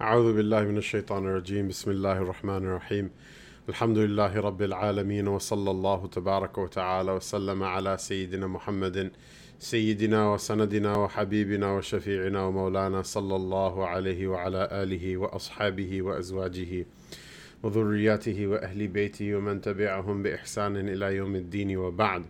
[0.00, 1.68] أعوذ بالله من الشيطان الرجيم.
[1.68, 3.10] بسم الله الرحمن الرحيم.
[3.68, 9.10] الحمد لله رب العالمين وصلى الله تبارك وتعالى وسلم على سيدنا محمد
[9.58, 16.86] سيدنا وسندنا وحبيبنا وشفيعنا ومولانا صلى الله عليه وعلى آله وأصحابه وأزواجه
[17.62, 22.24] وذرياته وأهل بيته ومن تبعهم بإحسان إلى يوم الدين وبعد.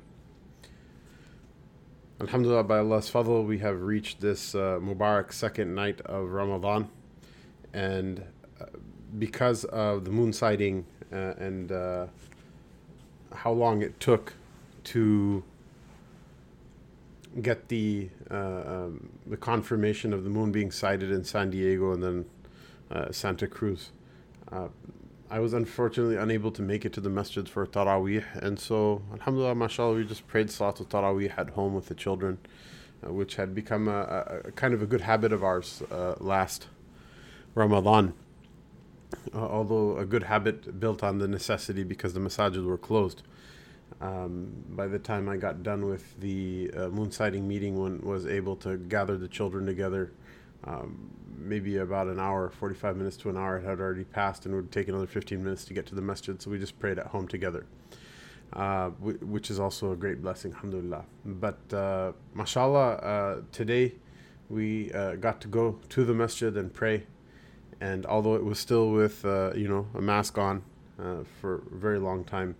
[2.21, 6.89] Alhamdulillah, by Allah's fadl, we have reached this uh, Mubarak second night of Ramadan.
[7.73, 8.25] And
[8.61, 8.67] uh,
[9.19, 12.07] because of the moon sighting uh, and uh,
[13.35, 14.35] how long it took
[14.85, 15.43] to
[17.43, 22.25] get the um, the confirmation of the moon being sighted in San Diego and then
[23.13, 23.91] Santa Cruz,
[25.31, 29.55] I was unfortunately unable to make it to the masjid for Taraweeh, and so, alhamdulillah,
[29.55, 32.39] mashallah, we just prayed Salatul Taraweeh at home with the children,
[33.07, 36.15] uh, which had become a, a, a, kind of a good habit of ours uh,
[36.19, 36.67] last
[37.61, 38.15] Ramadan.
[39.35, 43.23] Uh, although a good habit built on the necessity because the masajid were closed.
[44.01, 48.27] Um, by the time I got done with the uh, moon sighting meeting, when was
[48.27, 50.11] able to gather the children together,
[50.65, 54.55] um, maybe about an hour, 45 minutes to an hour, it had already passed, and
[54.55, 56.41] would take another 15 minutes to get to the masjid.
[56.41, 57.67] So we just prayed at home together,
[58.55, 61.05] uh, which is also a great blessing, alhamdulillah.
[61.27, 63.97] But uh, mashallah, uh, today
[64.49, 67.05] we uh, got to go to the masjid and pray.
[67.81, 70.63] And although it was still with, uh, you know, a mask on
[71.03, 72.57] uh, for a very long time,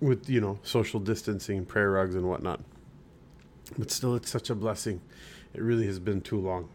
[0.00, 2.60] with, you know, social distancing, prayer rugs, and whatnot.
[3.78, 5.00] But still, it's such a blessing.
[5.54, 6.68] It really has been too long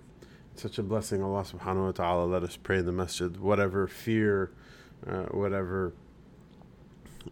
[0.59, 1.23] such a blessing.
[1.23, 3.37] Allah subhanahu wa ta'ala let us pray in the masjid.
[3.37, 4.51] Whatever fear,
[5.05, 5.93] uh, whatever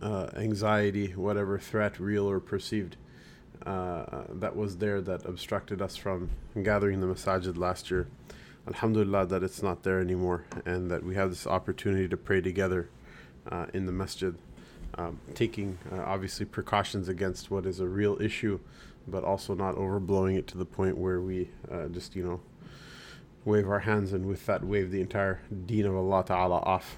[0.01, 2.97] uh, anxiety, whatever threat, real or perceived,
[3.65, 6.29] uh, that was there that obstructed us from
[6.61, 8.07] gathering the masajid last year.
[8.67, 12.89] Alhamdulillah that it's not there anymore and that we have this opportunity to pray together
[13.49, 14.35] uh, in the masjid.
[14.97, 18.59] Um, taking uh, obviously precautions against what is a real issue,
[19.07, 22.39] but also not overblowing it to the point where we uh, just, you know,
[23.43, 26.97] wave our hands and with that wave the entire deen of Allah Ta'ala off.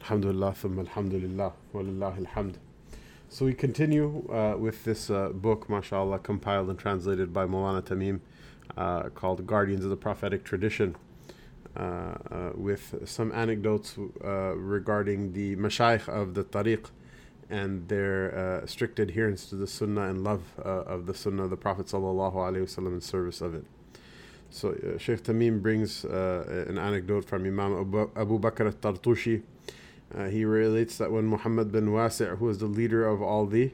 [0.00, 2.56] Alhamdulillah, thumma alhamdulillah, walillah alhamd.
[3.30, 8.20] So we continue uh, with this uh, book, mashallah, compiled and translated by Maulana Tamim,
[8.76, 10.96] uh, called Guardians of the Prophetic Tradition,
[11.76, 16.86] uh, uh, with some anecdotes uh, regarding the mashayikh of the tariq
[17.50, 21.86] and their strict adherence to the sunnah and love of the sunnah of the Prophet
[21.86, 23.64] wasallam in service of it.
[24.54, 27.72] So uh, Sheikh Tamim brings uh, an anecdote from Imam
[28.14, 29.42] Abu, Bakr al-Tartushi.
[30.16, 33.66] Uh, he relates that when Muhammad bin Wasi', who was the leader of all the
[33.66, 33.70] uh,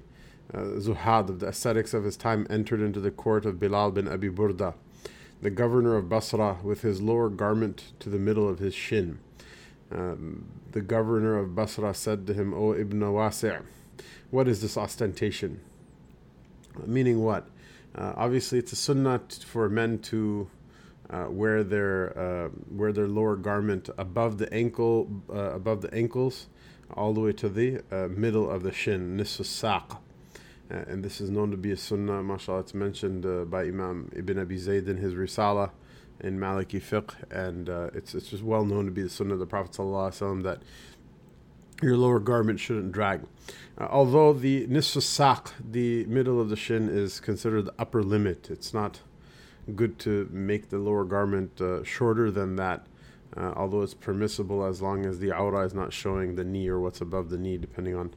[0.53, 4.29] zuhad, of the ascetics of his time, entered into the court of Bilal bin Abi
[4.29, 4.75] Burda,
[5.43, 9.19] the governor of Basra, with his lower garment to the middle of his shin.
[9.93, 13.63] Um, the governor of Basra said to him, O Ibn Wasi',
[14.31, 15.61] what is this ostentation?
[16.87, 17.49] Meaning what?
[17.95, 20.49] Uh, obviously, it's a sunnah for men to
[21.11, 26.47] uh, wear their uh, wear their lower garment above the ankle uh, above the ankles
[26.95, 29.99] all the way to the uh, middle of the shin nisfu saq
[30.71, 34.11] uh, and this is known to be a sunnah mashallah it's mentioned uh, by Imam
[34.15, 35.71] Ibn Abi Zayd in his Risala
[36.21, 39.47] in Maliki fiqh and it's it's just well known to be the sunnah of the
[39.47, 40.63] Prophet ﷺ that
[41.83, 43.23] your lower garment shouldn't drag.
[43.79, 48.75] although the nisfu saq, the middle of the shin, is considered the upper limit, it's
[48.75, 49.01] not
[49.75, 52.87] good to make the lower garment uh, shorter than that,
[53.37, 56.81] uh, although it's permissible as long as the aura is not showing the knee or
[56.81, 58.13] what's above the knee, depending on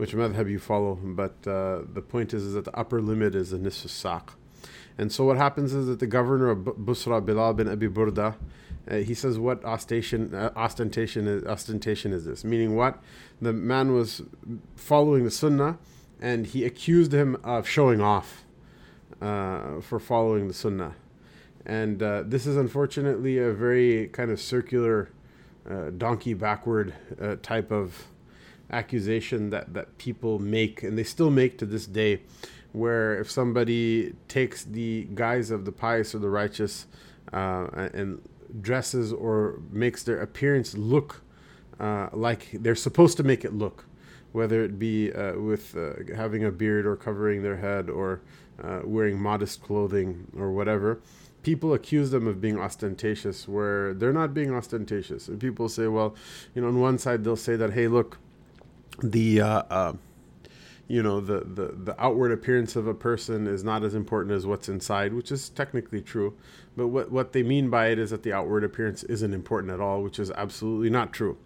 [0.00, 0.98] which madhab you follow.
[1.02, 4.30] But uh, the point is, is that the upper limit is the nisf saq.
[4.98, 8.34] And so what happens is that the governor of Busra, Bilal bin Abi Burda,
[8.90, 12.44] uh, he says, "What ostentation, uh, ostentation is ostentation is this?
[12.44, 13.02] Meaning, what
[13.40, 14.22] the man was
[14.74, 15.78] following the sunnah,
[16.20, 18.44] and he accused him of showing off."
[19.20, 20.94] uh, for following the sunnah.
[21.66, 25.10] And uh, this is unfortunately a very kind of circular,
[25.68, 28.06] uh, donkey backward uh, type of
[28.70, 32.22] accusation that, that people make, and they still make to this day,
[32.72, 36.86] where if somebody takes the guise of the pious or the righteous
[37.32, 38.22] uh, and
[38.60, 41.22] dresses or makes their appearance look
[41.78, 43.86] uh, like they're supposed to make it look,
[44.32, 45.76] whether it be with
[46.14, 48.20] having a beard or covering their head or
[48.62, 51.00] uh, wearing modest clothing or whatever,
[51.42, 55.28] people accuse them of being ostentatious where they're not being ostentatious.
[55.28, 56.14] And people say, well,
[56.54, 58.18] you know, on one side they'll say that, hey, look,
[59.02, 59.92] the uh, uh,
[60.88, 64.46] you know the, the the outward appearance of a person is not as important as
[64.46, 66.34] what's inside which is technically true.
[66.76, 69.80] But what what they mean by it is that the outward appearance isn't important at
[69.80, 71.36] all which is absolutely not true.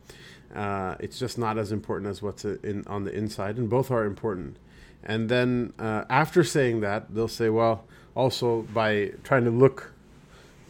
[0.54, 4.04] Uh, it's just not as important as what's in on the inside and both are
[4.04, 4.56] important.
[5.02, 7.84] And then uh, after saying that they'll say well
[8.14, 9.92] also by trying to look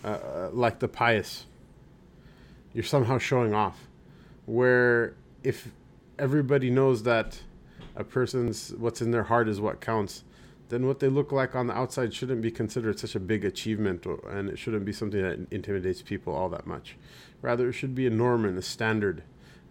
[0.05, 1.47] uh, uh like the pious
[2.75, 3.87] you're somehow showing off.
[4.45, 5.71] Where if
[6.19, 7.41] everybody knows that
[7.97, 10.25] a person's what's in their heart is what counts,
[10.69, 14.07] then what they look like on the outside shouldn't be considered such a big achievement,
[14.29, 16.97] and it shouldn't be something that intimidates people all that much.
[17.43, 19.23] Rather, it should be a norm and a standard.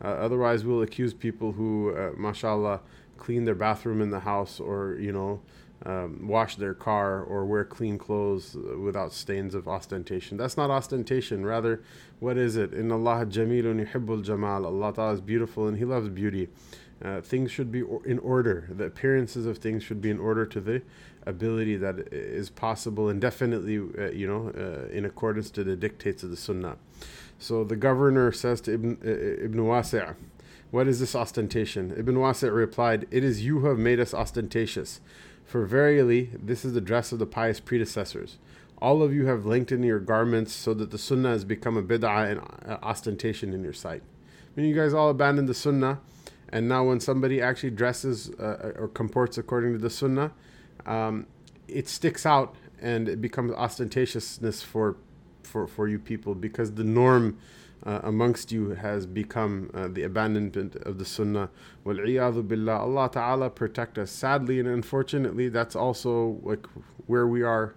[0.03, 2.81] Uh, otherwise, we'll accuse people who, uh, mashallah,
[3.17, 5.41] clean their bathroom in the house, or you know,
[5.85, 10.38] um, wash their car, or wear clean clothes without stains of ostentation.
[10.38, 11.45] That's not ostentation.
[11.45, 11.81] Rather,
[12.19, 12.74] what is it?
[12.74, 14.65] In Allah jamilun yuhibbul jamal.
[14.65, 16.47] Allah Ta'ala is beautiful and He loves beauty.
[17.03, 18.69] Uh, things should be in order.
[18.69, 20.81] The appearances of things should be in order to the
[21.25, 26.24] ability that is possible and definitely, uh, you know, uh, in accordance to the dictates
[26.24, 26.77] of the Sunnah.
[27.39, 30.15] So the governor says to Ibn, uh, Ibn Wasi',
[30.71, 31.94] What is this ostentation?
[31.97, 35.01] Ibn Wasi' replied, It is you who have made us ostentatious.
[35.45, 38.37] For verily, this is the dress of the pious predecessors.
[38.79, 42.31] All of you have lengthened your garments so that the Sunnah has become a bid'ah
[42.31, 44.01] and ostentation in your sight.
[44.01, 45.99] I mean, you guys all abandoned the Sunnah
[46.53, 50.31] and now, when somebody actually dresses uh, or comports according to the Sunnah,
[50.85, 51.25] um,
[51.67, 54.95] it sticks out and it becomes ostentatiousness for,
[55.41, 57.39] for, for you people because the norm
[57.85, 61.50] uh, amongst you has become uh, the abandonment of the Sunnah.
[61.83, 62.77] Wal billah.
[62.77, 64.12] Allah Ta'ala protect us.
[64.12, 66.65] Sadly and unfortunately, that's also like
[67.07, 67.75] where we are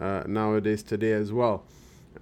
[0.00, 1.64] uh, nowadays today as well.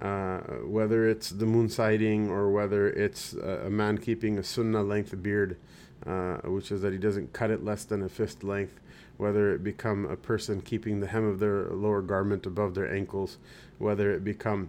[0.01, 5.21] Uh, whether it's the moon sighting or whether it's a man keeping a sunnah length
[5.21, 5.57] beard,
[6.05, 8.79] uh, which is that he doesn't cut it less than a fifth length,
[9.17, 13.37] whether it become a person keeping the hem of their lower garment above their ankles,
[13.77, 14.67] whether it become,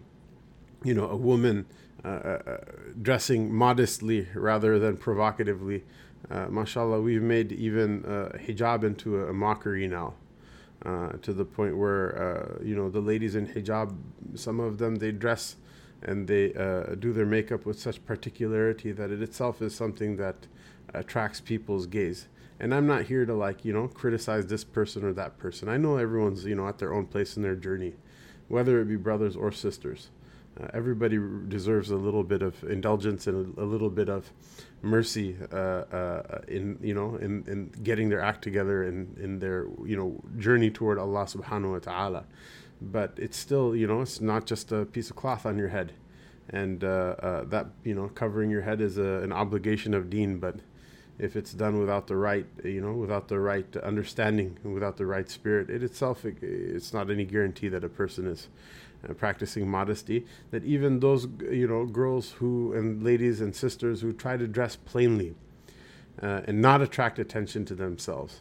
[0.84, 2.08] you know, a woman uh, uh, uh Uh,
[2.46, 2.56] uh,
[3.00, 5.82] dressing modestly rather than provocatively.
[6.30, 10.12] Uh, mashallah, we've made even uh, hijab into a, a mockery now.
[11.22, 13.96] to the point where you know the ladies in hijab,
[14.34, 15.56] some of them they dress
[16.02, 16.48] and they
[16.98, 20.46] do their makeup with such particularity that it itself is something that
[20.92, 22.28] attracts people's gaze.
[22.60, 25.70] And I'm not here to like, you know, criticize this person or that person.
[25.70, 27.94] I know everyone's, you know, at their own place in their journey,
[28.48, 30.10] whether it be brothers or sisters.
[30.60, 31.18] Uh, everybody
[31.48, 34.30] deserves a little bit of indulgence and a, a little bit of
[34.82, 39.66] mercy uh, uh, in you know in, in getting their act together in, in their
[39.84, 42.24] you know journey toward Allah subhanahu wa ta'ala.
[42.80, 45.92] But it's still you know it's not just a piece of cloth on your head.
[46.50, 50.38] And uh, uh, that you know covering your head is a, an obligation of deen.
[50.38, 50.56] But
[51.18, 55.06] if it's done without the right, you know, without the right understanding, and without the
[55.06, 58.48] right spirit, it itself, it, it's not any guarantee that a person is
[59.16, 60.24] practicing modesty.
[60.50, 64.76] That even those, you know, girls who and ladies and sisters who try to dress
[64.76, 65.34] plainly
[66.22, 68.40] uh, and not attract attention to themselves,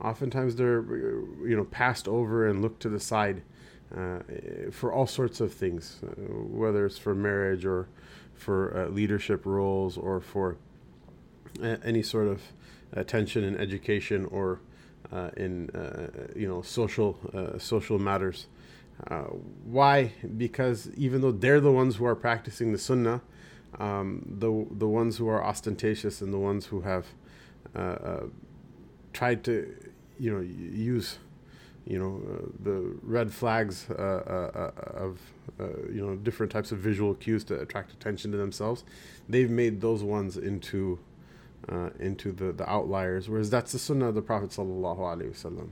[0.00, 3.42] oftentimes they're, you know, passed over and looked to the side
[3.96, 4.20] uh,
[4.70, 7.88] for all sorts of things, uh, whether it's for marriage or
[8.34, 10.56] for uh, leadership roles or for
[11.84, 12.40] any sort of
[12.92, 14.60] attention in education or
[15.12, 18.46] uh, in uh, you know social uh, social matters.
[19.08, 19.24] Uh,
[19.64, 20.12] why?
[20.36, 23.22] Because even though they're the ones who are practicing the sunnah,
[23.78, 27.06] um, the the ones who are ostentatious and the ones who have
[27.74, 28.26] uh, uh,
[29.12, 29.74] tried to
[30.18, 31.18] you know use
[31.86, 35.18] you know uh, the red flags uh, uh, of
[35.58, 38.84] you know different types of visual cues to attract attention to themselves
[39.28, 40.98] they've made those ones into
[42.00, 45.68] into the, the outliers, whereas that's the sunnah of the Prophet sallallahu alaihi wasallam.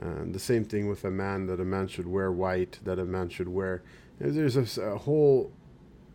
[0.00, 3.04] Uh, the same thing with a man that a man should wear white, that a
[3.04, 3.82] man should wear.
[4.20, 5.52] There's a, a, whole,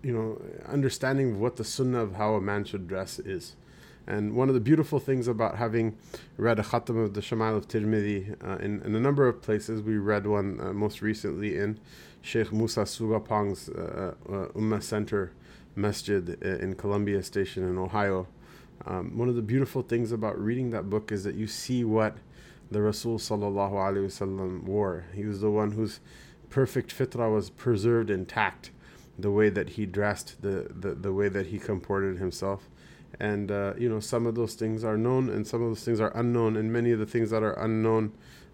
[0.02, 3.56] you know, understanding of what the sunnah of how a man should dress is.
[4.06, 5.98] And one of the beautiful things about having
[6.38, 9.82] read a khatam of the Shama'il of Tirmidhi uh, in, in, a number of places,
[9.82, 11.80] we read one uh, most recently in
[12.22, 15.32] Sheikh Musa Sugapong's uh, uh, Ummah Center
[15.75, 18.28] Masjid uh, in Columbia Station in Ohio.
[18.86, 22.18] Um, one of the beautiful things about reading that book is that you see what
[22.72, 25.05] the Rasul sallallahu alaihi wasallam wore.
[25.13, 26.00] He was the one whose
[26.50, 28.72] perfect fitrah was preserved intact,
[29.17, 32.70] the way that he dressed, the the, the way that he comported himself.
[33.20, 36.00] And uh, you know, some of those things are known, and some of those things
[36.00, 36.58] are unknown.
[36.58, 38.12] And many of the things that are unknown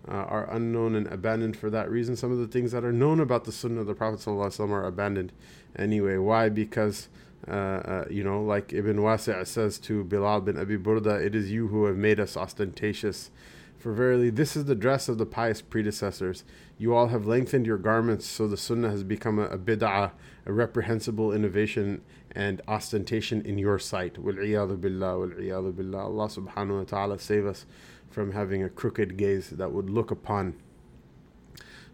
[0.07, 2.15] uh, are unknown and abandoned for that reason.
[2.15, 4.85] Some of the things that are known about the Sunnah of the Prophet ﷺ are
[4.85, 5.31] abandoned
[5.75, 6.17] anyway.
[6.17, 6.49] Why?
[6.49, 7.09] Because
[7.47, 11.51] uh, uh, you know, like Ibn Wasi' says to Bilal bin Abi Burda, it is
[11.51, 13.31] you who have made us ostentatious.
[13.79, 16.43] For verily, this is the dress of the pious predecessors.
[16.77, 20.11] You all have lengthened your garments, so the sunnah has become a, a bid'ah,
[20.45, 22.01] a reprehensible innovation
[22.33, 24.17] and ostentation in your sight.
[24.17, 26.03] Wal-iyadu billah, wal-iyadu billah.
[26.03, 27.65] Allah subhanahu wa ta'ala save us
[28.09, 30.55] from having a crooked gaze that would look upon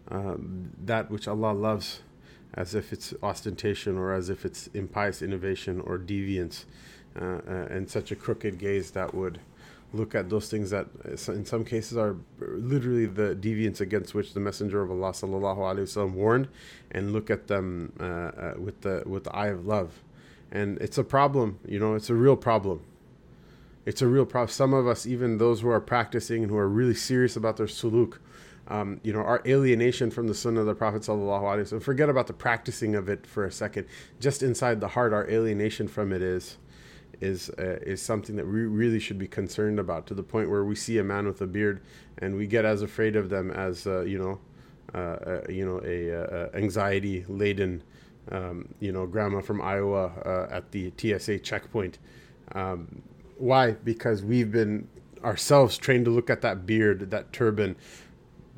[0.08, 2.00] um, that which Allah loves
[2.54, 6.64] as if it's ostentation or as if it's impious innovation or deviance,
[7.20, 9.38] uh, uh, and such a crooked gaze that would
[9.92, 10.86] look at those things that
[11.28, 16.12] in some cases are literally the deviance against which the messenger of Allah sallallahu alaihi
[16.12, 16.48] warned
[16.90, 20.02] and look at them uh, uh, with the with the eye of love
[20.50, 22.82] and it's a problem you know it's a real problem
[23.84, 26.68] it's a real problem some of us even those who are practicing and who are
[26.68, 28.18] really serious about their suluk
[28.68, 31.82] um, you know, our alienation from the Sunnah of the Prophet sallallahu alaihi wasallam.
[31.82, 33.86] Forget about the practicing of it for a second.
[34.18, 36.58] Just inside the heart, our alienation from it is
[37.20, 40.64] is uh, is something that we really should be concerned about to the point where
[40.64, 41.80] we see a man with a beard
[42.18, 44.38] and we get as afraid of them as uh, you know
[44.94, 47.82] uh, uh you know a uh, uh, anxiety laden
[48.32, 51.98] um, you know grandma from Iowa at the TSA checkpoint.
[52.52, 53.02] Um,
[53.38, 53.72] why?
[53.72, 54.88] Because we've been
[55.24, 57.74] ourselves trained to look at that beard that turban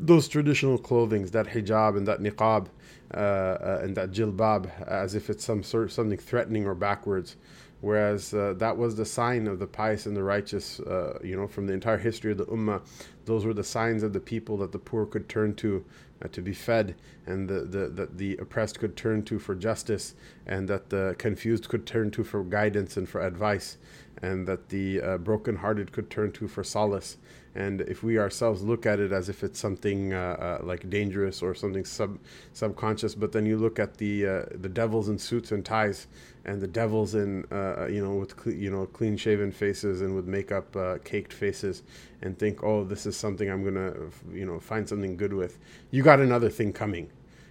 [0.00, 2.66] those traditional clothings that hijab and that niqab
[3.10, 7.36] and that jilbab as if it's some sort something threatening or backwards
[7.80, 11.46] whereas uh, that was the sign of the pious and the righteous uh, you know
[11.46, 12.82] from the entire history of the ummah.
[13.24, 15.84] Those were the signs of the people that the poor could turn to
[16.22, 20.14] uh, to be fed and the, the, that the oppressed could turn to for justice
[20.46, 23.76] and that the confused could turn to for guidance and for advice
[24.22, 27.18] and that the uh, brokenhearted could turn to for solace
[27.58, 31.42] and if we ourselves look at it as if it's something uh, uh, like dangerous
[31.42, 32.16] or something sub
[32.52, 36.06] subconscious, but then you look at the uh, the devils in suits and ties,
[36.44, 40.24] and the devils in uh, you know with you know clean shaven faces and with
[40.24, 41.82] makeup uh, caked faces,
[42.22, 43.92] and think, oh, this is something I'm gonna
[44.32, 45.58] you know find something good with.
[45.90, 47.10] You got another thing coming.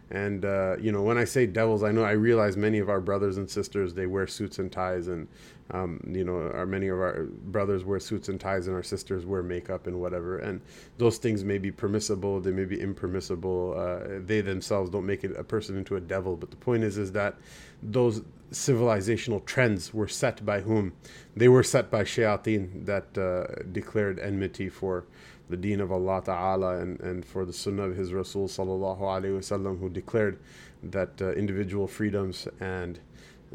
[0.09, 3.01] And uh, you know, when I say devils, I know I realize many of our
[3.01, 5.27] brothers and sisters they wear suits and ties, and
[5.71, 9.25] um, you know, our many of our brothers wear suits and ties, and our sisters
[9.25, 10.37] wear makeup and whatever.
[10.37, 10.61] And
[10.97, 13.75] those things may be permissible, they may be impermissible.
[13.77, 16.35] Uh, they themselves don't make a person into a devil.
[16.35, 17.35] But the point is, is that
[17.83, 18.21] those
[18.51, 20.93] civilizational trends were set by whom?
[21.35, 25.05] They were set by shayateen that uh, declared enmity for
[25.49, 29.37] the deen of Allah Ta'ala and, and for the sunnah of His Rasul Sallallahu Alaihi
[29.37, 30.39] Wasallam who declared
[30.83, 32.99] that uh, individual freedoms and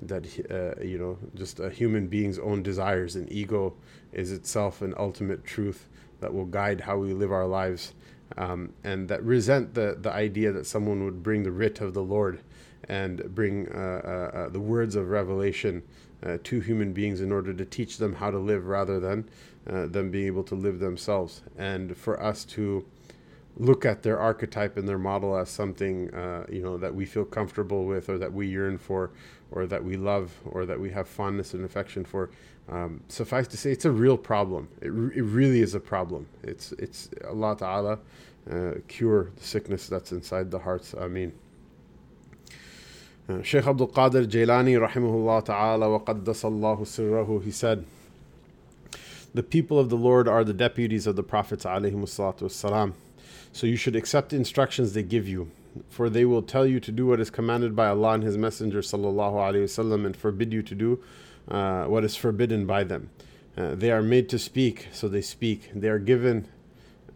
[0.01, 3.75] that uh, you know just a human being's own desires and ego
[4.13, 5.89] is itself an ultimate truth
[6.21, 7.93] that will guide how we live our lives
[8.37, 12.03] um, and that resent the, the idea that someone would bring the writ of the
[12.03, 12.41] Lord
[12.89, 15.83] and bring uh, uh, uh the words of revelation
[16.25, 19.29] uh, to human beings in order to teach them how to live rather than
[19.69, 21.43] uh, them being able to live themselves.
[21.57, 22.85] And for us to
[23.57, 26.07] look at their archetype and their model as something
[26.51, 29.11] you know that we feel comfortable with or that we yearn for
[29.53, 32.31] or that we love or that we have fondness and affection for
[32.69, 34.69] um, suffice to say it's a real problem.
[34.81, 36.27] It, re- it really is a problem.
[36.43, 37.99] It's it's Allah Ta'ala
[38.51, 40.95] uh, cure the sickness that's inside the hearts.
[40.99, 41.33] I mean
[43.29, 47.85] uh, Shaykh Abdul Qadir Jailani rahimahullah ta'ala wa qaddasallahu sirrahu he said
[49.35, 52.93] the people of the Lord are the deputies of the prophets alayhi
[53.53, 55.51] so you should accept the instructions they give you
[55.89, 58.81] for they will tell you to do what is commanded by Allah and His Messenger
[58.81, 61.03] sallallahu alaihi wasallam and forbid you to do
[61.49, 63.11] uh, what is forbidden by them.
[63.57, 65.71] Uh, they are made to speak, so they speak.
[65.75, 66.49] They are given,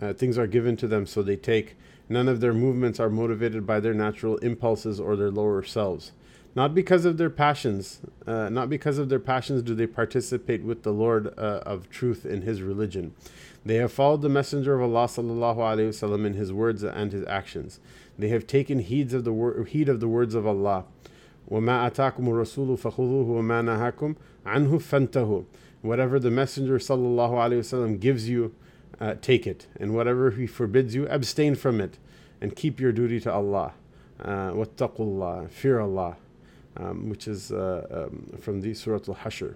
[0.00, 1.76] uh, things are given to them, so they take.
[2.08, 6.12] None of their movements are motivated by their natural impulses or their lower selves.
[6.54, 10.84] Not because of their passions, uh, not because of their passions do they participate with
[10.84, 13.14] the Lord uh, of truth in His religion.
[13.66, 17.26] They have followed the Messenger of Allah sallallahu alaihi wasallam in his words and his
[17.26, 17.80] actions.
[18.17, 20.85] They have taken heed of the wor- heed of the words of Allah.
[21.49, 25.45] وَمَا أَتَاكُمُ الرَّسُولُ فَخُذُوهُ وَمَا نَهَاكُمْ عَنْهُ فَانْتَهُ
[25.81, 28.55] Whatever the Messenger sallallahu alaihi wasallam gives you,
[28.99, 31.97] uh, take it, and whatever he forbids you, abstain from it,
[32.39, 33.73] and keep your duty to Allah.
[34.19, 36.17] Uh, وَاتَّقُوا اللَّهِ Fear Allah,
[36.77, 39.55] um, which is uh, um, from the Surah Al-Hashr.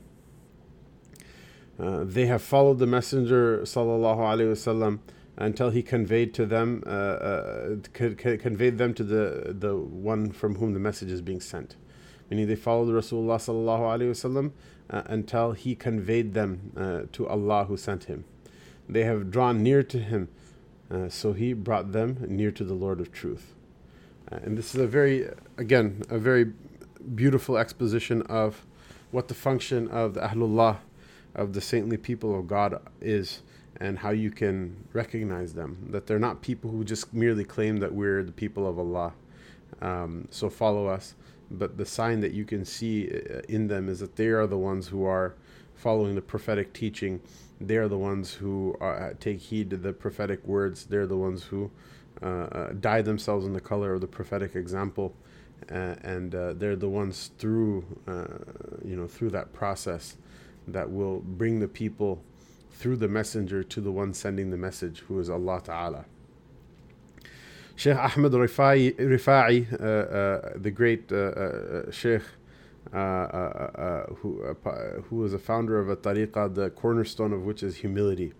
[1.79, 4.99] Uh, they have followed the Messenger sallallahu alaihi wasallam
[5.40, 10.74] until he conveyed to them uh, uh, conveyed them to the the one from whom
[10.74, 11.76] the message is being sent.
[12.28, 14.52] Meaning they followed Rasulullah sallallahu alaihi wasallam
[14.90, 18.24] uh, until he conveyed them uh, to Allah who sent him.
[18.88, 20.28] They have drawn near to him
[20.90, 23.54] uh, so he brought them near to the Lord of truth.
[24.30, 26.52] Uh, and this is a very again a very
[27.14, 28.66] beautiful exposition of
[29.10, 30.78] what the function of the Ahlullah
[31.34, 33.42] of the saintly people of God is
[33.80, 35.88] and how you can recognize them.
[35.90, 39.14] That they're not people who just merely claim that we're the people of Allah.
[39.80, 41.14] Um, so follow us.
[41.50, 44.58] But the sign that you can see uh, in them is that they are the
[44.58, 45.34] ones who are
[45.74, 47.20] following the prophetic teaching.
[47.60, 50.84] They are the ones who are, uh, take heed to the prophetic words.
[50.84, 51.70] They're the ones who
[52.22, 55.14] uh, uh, dye themselves in the color of the prophetic example.
[55.70, 57.84] Uh, and uh, they're the ones through,
[58.84, 60.16] you know, through that process
[60.68, 62.22] that will bring the people
[62.72, 66.04] through the messenger to the one sending the message, who is Allah Ta'ala.
[67.80, 72.20] Sheikh Ahmed Rifai, Rifai uh, uh, the great uh, uh Sheikh,
[72.92, 74.54] uh, uh, who,
[75.08, 78.34] who was a founder of a tariqah, the cornerstone of which is humility.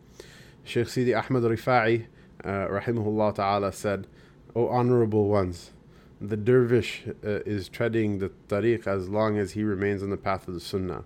[0.63, 2.05] Sheikh Sidi Ahmed Rifai,
[2.45, 4.07] rahimahullah ta'ala, said,
[4.55, 5.71] O honorable ones,
[6.21, 10.55] the dervish is treading the tariq as long as he remains on the path of
[10.55, 11.05] the sunnah.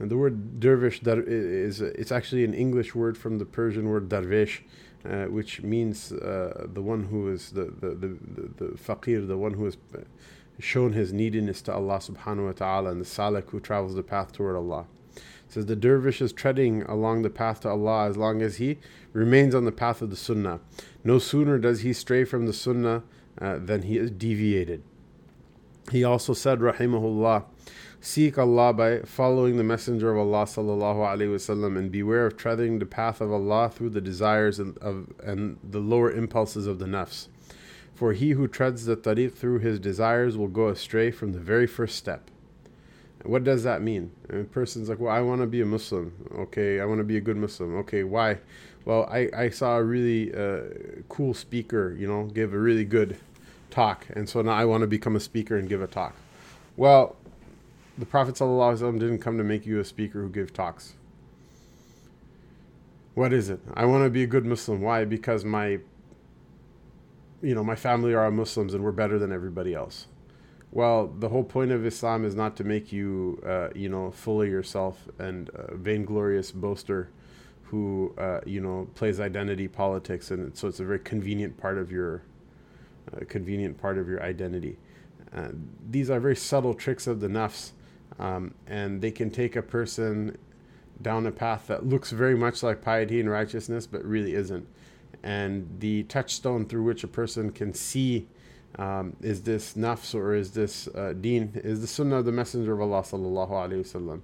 [0.00, 4.08] And the word dervish dar- is it's actually an English word from the Persian word
[4.08, 4.62] darvish,
[5.04, 9.36] uh, which means uh, the one who is the the, the, the, the faqir, the
[9.36, 9.76] one who has
[10.58, 14.32] shown his neediness to Allah subhanahu wa ta'ala, and the salik who travels the path
[14.32, 14.86] toward Allah.
[15.16, 18.78] It says the dervish is treading along the path to Allah as long as he
[19.12, 20.60] remains on the path of the sunnah.
[21.04, 23.02] No sooner does he stray from the sunnah
[23.40, 24.82] uh, than he is deviated.
[25.90, 27.44] He also said, rahimahullah,
[28.02, 32.78] Seek Allah by following the Messenger of Allah sallallahu alaihi wasallam and beware of treading
[32.78, 36.86] the path of Allah through the desires and, of, and the lower impulses of the
[36.86, 37.28] nafs.
[37.94, 41.66] For he who treads the tariq through his desires will go astray from the very
[41.66, 42.30] first step.
[43.22, 44.12] What does that mean?
[44.30, 46.14] a person's like, well, I want to be a Muslim.
[46.34, 47.76] Okay, I want to be a good Muslim.
[47.80, 48.38] Okay, why?
[48.86, 50.60] Well, I, I saw a really uh,
[51.10, 53.18] cool speaker, you know, give a really good
[53.68, 54.06] talk.
[54.14, 56.14] And so now I want to become a speaker and give a talk.
[56.78, 57.16] Well,
[58.00, 60.94] the Prophet didn't come to make you a speaker who gives talks.
[63.14, 63.60] What is it?
[63.74, 64.80] I want to be a good Muslim.
[64.80, 65.04] Why?
[65.04, 65.80] Because my
[67.42, 70.06] you know, my family are Muslims and we're better than everybody else.
[70.72, 74.42] Well, the whole point of Islam is not to make you, uh, you know, full
[74.42, 77.10] of yourself and a vainglorious boaster
[77.64, 81.90] who, uh, you know, plays identity politics, and so it's a very convenient part of
[81.90, 82.22] your,
[83.12, 84.76] uh, convenient part of your identity.
[85.88, 87.72] these are very subtle tricks of the nafs
[88.20, 90.36] um, and they can take a person
[91.00, 94.68] down a path that looks very much like piety and righteousness, but really isn't.
[95.22, 98.28] And the touchstone through which a person can see
[98.78, 102.74] um, is this nafs or is this uh, deen is the sunnah of the Messenger
[102.74, 104.20] of Allah sallallahu alaihi wasallam,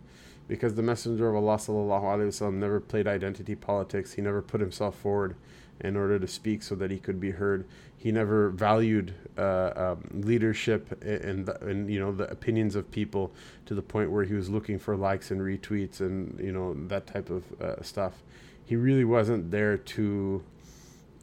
[0.46, 4.12] because the Messenger of Allah sallallahu alaihi wasallam never played identity politics.
[4.12, 5.36] He never put himself forward
[5.80, 7.66] in order to speak so that he could be heard.
[7.96, 13.32] He never valued uh, um, leadership and, and you know the opinions of people
[13.66, 17.06] to the point where he was looking for likes and retweets and you know that
[17.06, 18.22] type of uh, stuff.
[18.64, 20.42] He really wasn't there to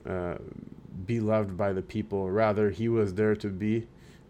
[0.07, 0.35] uh,
[1.05, 2.29] be loved by the people.
[2.29, 3.87] Rather, he was there to be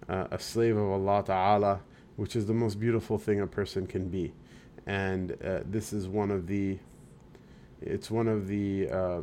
[0.10, 1.80] uh, a slave of Allah Taala,
[2.16, 4.34] which is the most beautiful thing a person can be.
[4.86, 6.80] And uh, this is one of the
[7.82, 9.22] it's one of the uh,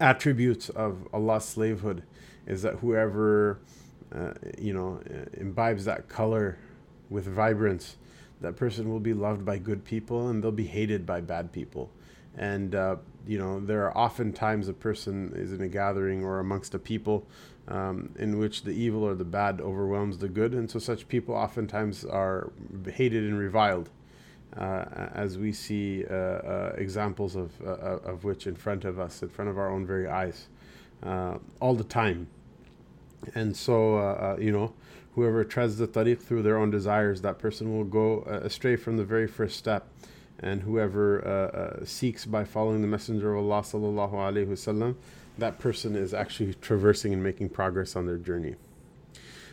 [0.00, 2.02] attributes of Allah's slavehood
[2.46, 3.60] is that whoever
[4.14, 5.00] uh, you know
[5.34, 6.58] imbibes that color
[7.08, 7.96] with vibrance,
[8.40, 11.90] that person will be loved by good people and they'll be hated by bad people.
[12.36, 16.40] And uh, you know there are often times a person is in a gathering or
[16.40, 17.26] amongst a people
[17.68, 21.34] um, in which the evil or the bad overwhelms the good, and so such people
[21.34, 22.52] oftentimes are
[22.92, 23.90] hated and reviled.
[24.56, 24.84] Uh,
[25.14, 29.22] as we see uh, uh, examples of, uh, uh, of which in front of us,
[29.22, 30.48] in front of our own very eyes,
[31.04, 32.26] uh, all the time.
[33.34, 34.72] And so, you know,
[35.14, 39.04] whoever treads the tariq through their own desires, that person will go astray from the
[39.04, 39.86] very first step.
[40.40, 44.96] And whoever seeks by following the Messenger of Allah sallallahu alaihi wasallam,
[45.38, 48.56] that person is actually traversing and making progress on their journey.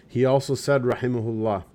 [0.08, 1.66] He also said, Rahimahullah,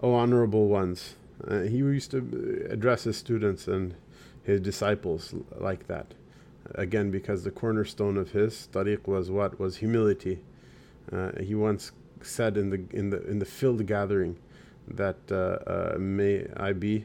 [0.00, 1.14] O honorable ones,
[1.46, 3.94] uh, he used to address his students and
[4.42, 6.14] his disciples like that.
[6.74, 10.40] Again, because the cornerstone of his tariq was what was humility.
[11.12, 11.92] Uh, he once
[12.22, 14.36] said in the in the in the filled gathering
[14.88, 15.34] that uh,
[15.70, 17.04] uh may I be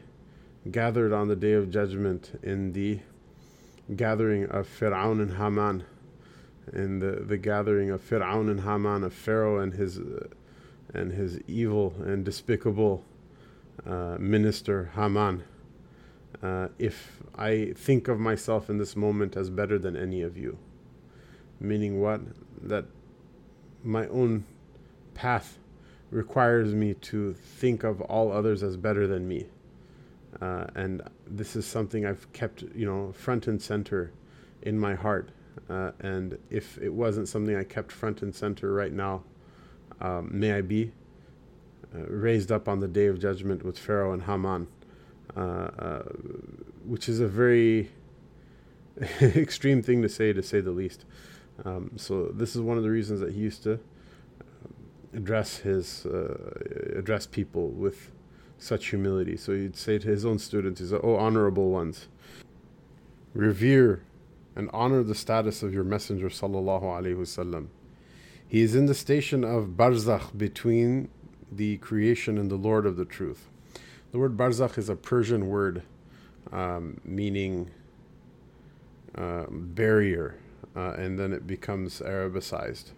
[0.71, 2.99] gathered on the day of judgment in the
[3.95, 5.83] gathering of Fir'aun and Haman,
[6.73, 10.27] in the, the gathering of Fir'aun and Haman, of Pharaoh and his uh,
[10.93, 13.08] and his evil and despicable uh,
[13.85, 15.43] minister Haman,
[16.41, 20.57] uh, if I think of myself in this moment as better than any of you.
[21.59, 22.21] Meaning what?
[22.61, 22.85] That
[23.83, 24.45] my own
[25.13, 25.57] path
[26.11, 29.45] requires me to think of all others as better than me.
[30.41, 34.11] Uh, and this is something I've kept, you know, front and center
[34.61, 35.29] in my heart.
[35.69, 39.23] Uh, and if it wasn't something I kept front and center right now,
[39.99, 40.98] um, may I be uh,
[41.93, 44.67] raised up on the day of judgment with Pharaoh and Haman,
[45.35, 46.03] uh, uh
[46.85, 47.91] which is a very
[49.21, 51.05] extreme thing to say, to say the least.
[51.65, 53.79] Um, so this is one of the reasons that he used to um,
[55.13, 58.11] address his uh, address people with
[58.57, 59.37] such humility.
[59.37, 62.07] So he'd say to his own students, "He's oh honorable ones,
[63.33, 64.03] revere
[64.55, 67.67] and honor the status of your messenger sallallahu alaihi wasallam.
[68.47, 71.09] He is in the station of barzakh between
[71.51, 73.47] the creation and the Lord of the truth.
[74.11, 75.83] The word barzakh is a Persian word
[76.51, 77.69] um, meaning
[79.15, 80.35] uh, barrier,
[80.75, 82.91] uh, and then it becomes Arabicized.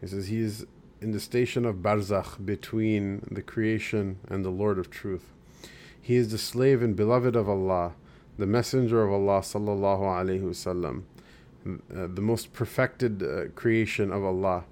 [0.00, 0.66] He says he is
[1.00, 5.32] in the station of barzakh between the creation and the Lord of truth.
[6.00, 7.92] He is the slave and beloved of Allah,
[8.38, 11.02] the messenger of Allah sallallahu alaihi wasallam,
[11.66, 14.64] uh, the most perfected uh, creation of Allah.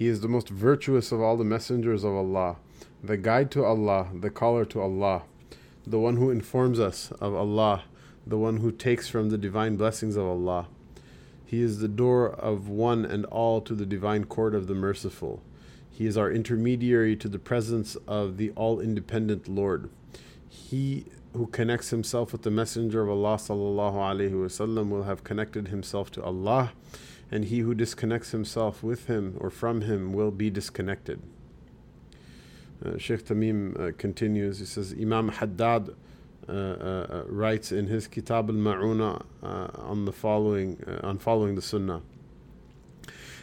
[0.00, 2.56] He is the most virtuous of all the messengers of Allah,
[3.04, 5.24] the guide to Allah, the caller to Allah,
[5.86, 7.82] the one who informs us of Allah,
[8.26, 10.68] the one who takes from the divine blessings of Allah.
[11.44, 15.42] He is the door of one and all to the divine court of the merciful.
[15.90, 19.90] He is our intermediary to the presence of the all independent Lord.
[20.48, 25.68] He who connects himself with the Messenger of Allah sallallahu alaihi wasallam will have connected
[25.68, 26.72] himself to Allah,
[27.30, 31.22] and he who disconnects himself with him or from him will be disconnected.
[32.84, 34.58] Uh, Sheikh Tamim uh, continues.
[34.58, 35.94] He says Imam Haddad
[36.48, 41.62] uh, uh, uh writes in his Kitab al-Ma'una uh, on the following on following the
[41.62, 42.02] Sunnah.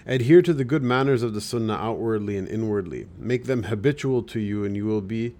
[0.05, 3.07] Adhere to the good manners of the Sunnah outwardly and inwardly.
[3.17, 5.35] Make them habitual to you, and you will be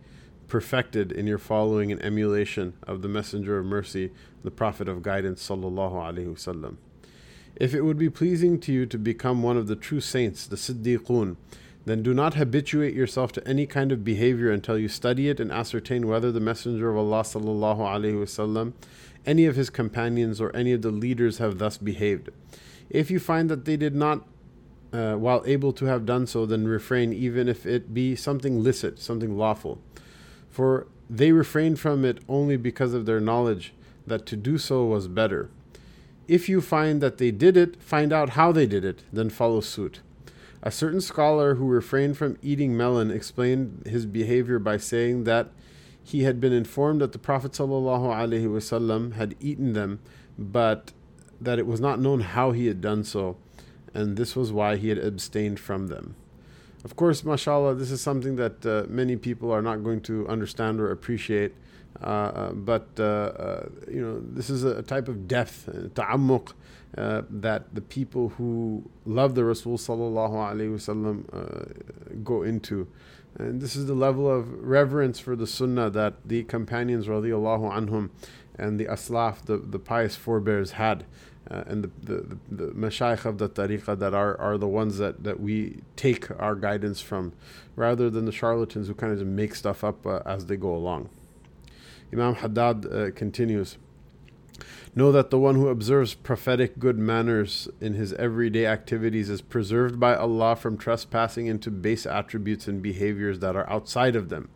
[0.48, 4.12] perfected in your following and emulation of the Messenger of Mercy,
[4.44, 6.78] the Prophet of Guidance, sallallahu alaihi wasallam.
[7.60, 10.56] If it would be pleasing to you to become one of the true saints, the
[10.56, 11.38] Siddiqun,
[11.86, 15.52] then do not habituate yourself to any kind of behavior until you study it and
[15.52, 18.74] ascertain whether the Messenger of Allah sallallahu alaihi wasallam,
[19.26, 22.30] any of his companions, or any of the leaders have thus behaved.
[22.90, 24.26] If you find that they did not
[24.94, 29.00] uh, while able to have done so, then refrain, even if it be something licit,
[29.00, 29.82] something lawful.
[30.50, 33.74] For they refrained from it only because of their knowledge
[34.06, 35.50] that to do so was better.
[36.28, 39.62] If you find that they did it, find out how they did it, then follow
[39.62, 40.02] suit.
[40.62, 45.50] A certain scholar who refrained from eating melon explained his behavior by saying that
[46.04, 50.00] he had been informed that the Prophet ﷺ had eaten them,
[50.38, 50.92] but
[51.40, 53.38] that it was not known how he had done so
[53.98, 56.16] and this was why he had abstained from them.
[56.84, 60.80] Of course, mashallah, this is something that uh, many people are not going to understand
[60.80, 61.54] or appreciate.
[62.02, 66.54] Uh, uh but uh, uh, you know, this is a type of depth, ta'ammuq,
[66.98, 72.88] uh, that the people who love the Rasul sallallahu alaihi wasallam go into,
[73.38, 78.10] and this is the level of reverence for the Sunnah that the companions radiallahu anhum
[78.58, 81.06] and the aslaf, the, the pious forebears had
[81.50, 84.98] uh, and the, the, the, the mashayikh of the tariqah that are, are the ones
[84.98, 87.34] that, that we take our guidance from,
[87.76, 90.76] rather than the charlatans who kind of just make stuff up uh, as they go
[90.76, 91.10] along.
[92.12, 93.78] Imam Haddad uh, continues
[94.96, 100.00] Know that the one who observes prophetic good manners in his everyday activities is preserved
[100.00, 104.50] by Allah from trespassing into base attributes and behaviors that are outside of them,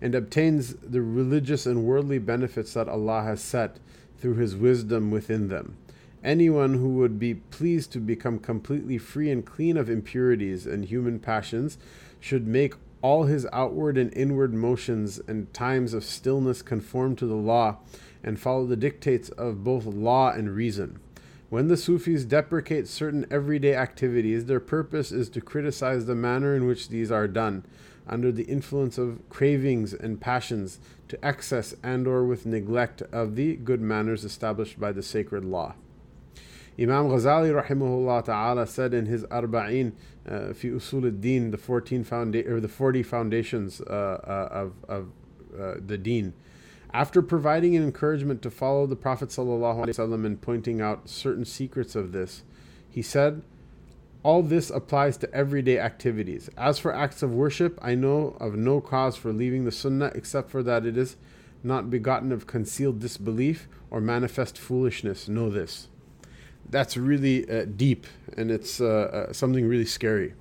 [0.00, 3.80] and obtains the religious and worldly benefits that Allah has set
[4.18, 5.76] through His wisdom within them.
[6.22, 11.18] Anyone who would be pleased to become completely free and clean of impurities and human
[11.18, 11.78] passions
[12.20, 17.34] should make all his outward and inward motions and times of stillness conform to the
[17.34, 17.76] law
[18.22, 20.98] and follow the dictates of both law and reason.
[21.50, 26.66] When the Sufis deprecate certain everyday activities, their purpose is to criticize the manner in
[26.66, 27.66] which these are done,
[28.08, 33.56] under the influence of cravings and passions, to excess and or with neglect of the
[33.56, 35.74] good manners established by the sacred law.
[36.78, 39.92] Imam Ghazali rahimahullah ta'ala said in his Arba'in
[40.28, 45.08] uh, fi usul al-din, the 14 founda- or the 40 foundations uh, uh, of, of
[45.58, 46.34] uh, the deen,
[46.92, 51.44] after providing an encouragement to follow the Prophet sallallahu alaihi wasallam and pointing out certain
[51.44, 52.42] secrets of this,
[52.90, 53.42] he said,
[54.24, 56.48] all this applies to everyday activities.
[56.56, 60.50] As for acts of worship, I know of no cause for leaving the sunnah except
[60.50, 61.16] for that it is
[61.62, 65.28] not begotten of concealed disbelief or manifest foolishness.
[65.28, 65.88] Know this
[66.70, 70.34] that's really uh, deep and it's uh, uh, something really scary.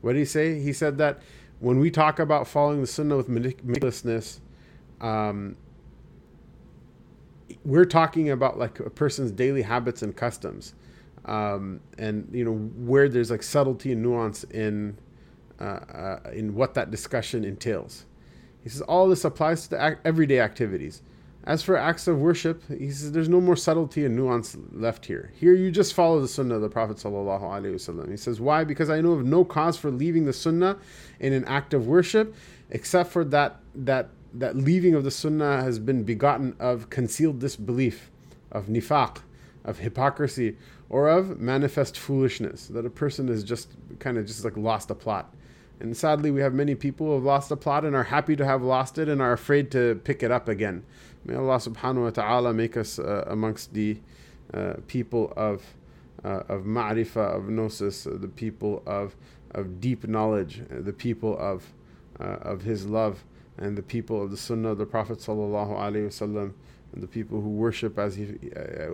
[0.00, 0.60] What did he say?
[0.60, 1.20] He said that
[1.60, 4.40] when we talk about following the sunnah with meticulousness,
[5.00, 5.56] um,
[7.64, 10.74] we're talking about like a person's daily habits and customs,
[11.24, 14.96] um, and you know where there's like subtlety and nuance in
[15.60, 18.06] uh, uh, in what that discussion entails.
[18.62, 21.02] He says all this applies to everyday activities.
[21.44, 25.32] As for acts of worship, he says there's no more subtlety and nuance left here.
[25.34, 28.10] Here you just follow the sunnah of the Prophet ﷺ.
[28.10, 28.62] He says, Why?
[28.62, 30.78] Because I know of no cause for leaving the sunnah
[31.18, 32.34] in an act of worship,
[32.70, 38.10] except for that that that leaving of the sunnah has been begotten of concealed disbelief,
[38.52, 39.18] of nifaq,
[39.64, 40.56] of hypocrisy,
[40.88, 42.68] or of manifest foolishness.
[42.68, 45.34] That a person is just kind of just like lost a plot.
[45.80, 48.44] And sadly, we have many people who have lost a plot and are happy to
[48.44, 50.84] have lost it and are afraid to pick it up again.
[51.24, 53.98] May Allah subhanahu wa ta'ala make us uh, amongst the
[54.52, 55.62] uh, people of
[56.24, 59.16] uh, of ma'rifah, of gnosis, uh, the people of,
[59.52, 61.72] of deep knowledge, uh, the people of,
[62.20, 63.24] uh, of His love,
[63.58, 66.52] and the people of the Sunnah of the Prophet sallallahu alaihi wasallam,
[66.92, 68.26] and the people who worship as He,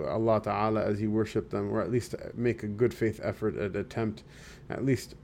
[0.09, 3.77] Allah Taala as He worshipped them, or at least make a good faith effort and
[3.77, 4.23] attempt,
[4.71, 5.15] at least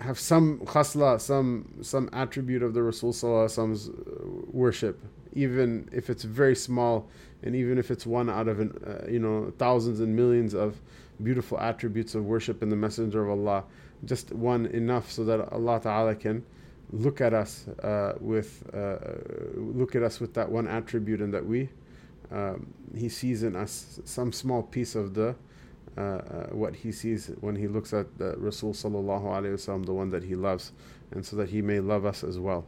[0.00, 5.00] have some khasla, some some attribute of the Rasul sallallahu worship
[5.32, 7.08] even if it's very small
[7.42, 10.80] and even if it's one out of an, uh, you know thousands and millions of
[11.22, 13.64] beautiful attributes of worship in the messenger of Allah
[14.04, 16.44] just one enough so that Allah ta'ala can
[16.92, 18.96] look at us uh, with uh,
[19.54, 21.68] look at us with that one attribute and that we
[22.32, 25.34] um, he sees in us some small piece of the uh, uh,
[26.52, 30.24] what he sees when he looks at the Rasul sallallahu alaihi wasallam the one that
[30.24, 30.72] he loves
[31.10, 32.64] and so that he may love us as well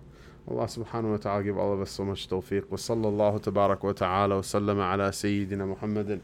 [0.48, 2.68] Allah subhanahu wa ta'ala give all of us so much tawfiq.
[2.68, 6.20] Wa sallallahu tabarak wa ta'ala wa sallama ala sayyidina Muhammadin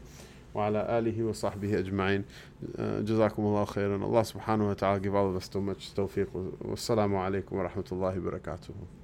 [0.53, 2.23] wa ala alihi wa sahbihi ajma'in.
[2.77, 4.03] Uh, Jazakum Allah khairan.
[4.03, 6.27] Allah subhanahu wa ta'ala give all of us so much tawfiq.
[6.27, 8.98] Wassalamu alaikum wa rahmatullahi wa barakatuh.